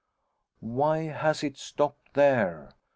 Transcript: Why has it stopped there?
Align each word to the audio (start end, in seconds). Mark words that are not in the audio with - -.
Why 0.65 1.03
has 1.09 1.43
it 1.43 1.59
stopped 1.59 2.15
there? 2.15 2.73